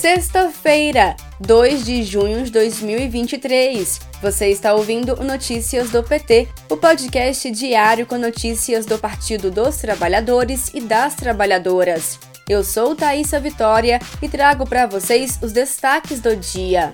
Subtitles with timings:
[0.00, 3.98] Sexta-feira, 2 de junho de 2023.
[4.22, 9.78] Você está ouvindo o Notícias do PT, o podcast diário com notícias do Partido dos
[9.78, 12.16] Trabalhadores e das Trabalhadoras.
[12.48, 16.92] Eu sou Thaisa Vitória e trago para vocês os destaques do dia.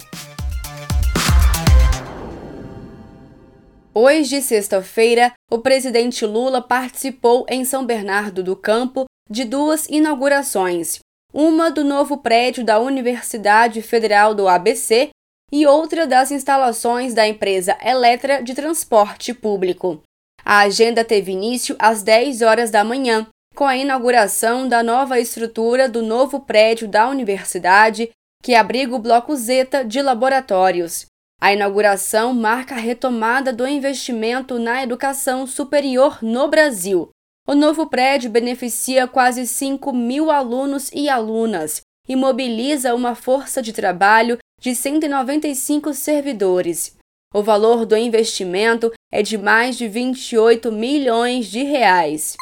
[3.93, 11.01] Hoje, sexta-feira, o presidente Lula participou em São Bernardo do Campo de duas inaugurações
[11.35, 15.09] uma do novo prédio da Universidade Federal do ABC
[15.51, 20.01] e outra das instalações da empresa Eletra de Transporte Público.
[20.45, 23.27] A agenda teve início às 10 horas da manhã,
[23.57, 28.11] com a inauguração da nova estrutura do novo prédio da universidade,
[28.41, 31.07] que abriga o Bloco Zeta de laboratórios.
[31.41, 37.11] A inauguração marca a retomada do investimento na educação superior no Brasil.
[37.47, 43.71] O novo prédio beneficia quase 5 mil alunos e alunas e mobiliza uma força de
[43.71, 46.97] trabalho de 195 servidores.
[47.35, 52.35] O valor do investimento é de mais de 28 milhões de reais.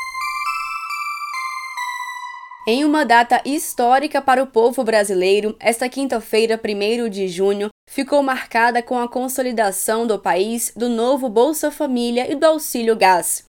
[2.68, 8.80] Em uma data histórica para o povo brasileiro, esta quinta-feira, 1 de junho, ficou marcada
[8.80, 13.42] com a consolidação do país do novo Bolsa Família e do Auxílio Gás.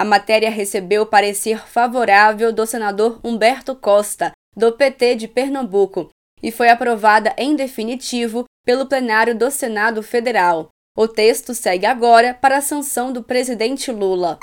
[0.00, 6.08] A matéria recebeu parecer favorável do senador Humberto Costa, do PT de Pernambuco,
[6.42, 10.70] e foi aprovada em definitivo pelo plenário do Senado Federal.
[10.96, 14.38] O texto segue agora para a sanção do presidente Lula.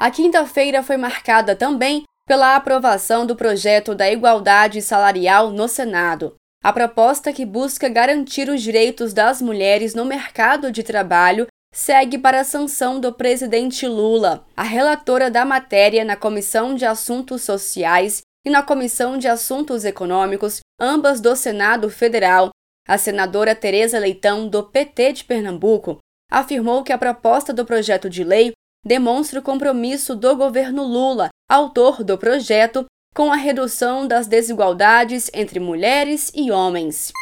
[0.00, 6.36] A quinta-feira foi marcada também pela aprovação do projeto da igualdade salarial no Senado.
[6.64, 11.46] A proposta que busca garantir os direitos das mulheres no mercado de trabalho
[11.78, 14.44] segue para a sanção do presidente Lula.
[14.56, 20.58] A relatora da matéria na Comissão de Assuntos Sociais e na Comissão de Assuntos Econômicos,
[20.80, 22.50] ambas do Senado Federal,
[22.86, 28.24] a senadora Tereza Leitão, do PT de Pernambuco, afirmou que a proposta do projeto de
[28.24, 28.52] lei
[28.84, 35.60] demonstra o compromisso do governo Lula, autor do projeto, com a redução das desigualdades entre
[35.60, 37.12] mulheres e homens.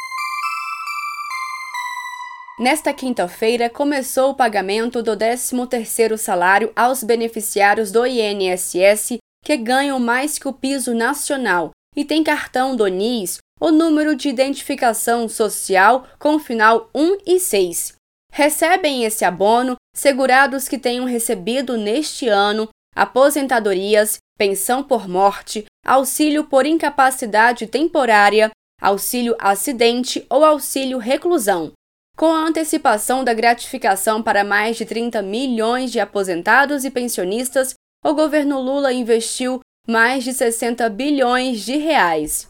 [2.59, 10.39] Nesta quinta-feira, começou o pagamento do 13º salário aos beneficiários do INSS que ganham mais
[10.39, 16.39] que o piso nacional e têm cartão do NIS ou número de identificação social com
[16.39, 17.93] final 1 e 6.
[18.33, 26.65] Recebem esse abono segurados que tenham recebido neste ano aposentadorias, pensão por morte, auxílio por
[26.65, 28.49] incapacidade temporária,
[28.81, 31.71] auxílio acidente ou auxílio reclusão.
[32.17, 38.11] Com a antecipação da gratificação para mais de 30 milhões de aposentados e pensionistas, o
[38.15, 42.49] governo Lula investiu mais de 60 bilhões de reais.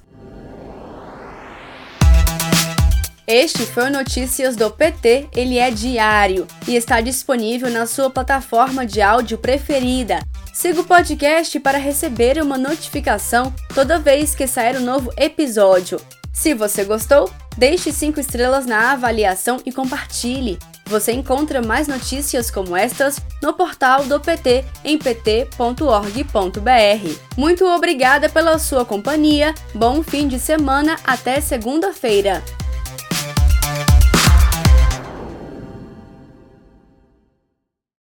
[3.28, 8.86] Este foi o Notícias do PT, ele é diário e está disponível na sua plataforma
[8.86, 10.20] de áudio preferida.
[10.54, 16.00] Siga o podcast para receber uma notificação toda vez que sair um novo episódio.
[16.32, 20.60] Se você gostou, deixe 5 estrelas na avaliação e compartilhe.
[20.86, 25.50] Você encontra mais notícias como estas no portal do PT em pt.org.br.
[27.36, 32.42] Muito obrigada pela sua companhia, bom fim de semana, até segunda-feira.